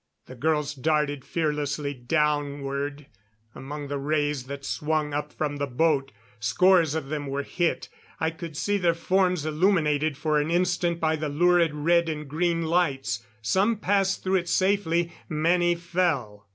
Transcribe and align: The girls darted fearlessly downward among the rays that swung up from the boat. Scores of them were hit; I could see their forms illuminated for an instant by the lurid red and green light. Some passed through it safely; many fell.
The 0.25 0.33
girls 0.33 0.73
darted 0.73 1.23
fearlessly 1.23 1.93
downward 1.93 3.05
among 3.53 3.87
the 3.87 3.99
rays 3.99 4.45
that 4.45 4.65
swung 4.65 5.13
up 5.13 5.31
from 5.31 5.57
the 5.57 5.67
boat. 5.67 6.11
Scores 6.39 6.95
of 6.95 7.09
them 7.09 7.27
were 7.27 7.43
hit; 7.43 7.87
I 8.19 8.31
could 8.31 8.57
see 8.57 8.79
their 8.79 8.95
forms 8.95 9.45
illuminated 9.45 10.17
for 10.17 10.39
an 10.39 10.49
instant 10.49 10.99
by 10.99 11.17
the 11.17 11.29
lurid 11.29 11.75
red 11.75 12.09
and 12.09 12.27
green 12.27 12.63
light. 12.63 13.19
Some 13.43 13.77
passed 13.77 14.23
through 14.23 14.37
it 14.37 14.49
safely; 14.49 15.13
many 15.29 15.75
fell. 15.75 16.47